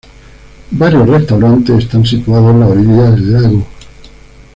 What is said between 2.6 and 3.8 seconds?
la orilla del lago.